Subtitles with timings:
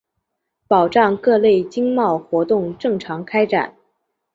[0.67, 3.75] 保障各类经贸活动正常开展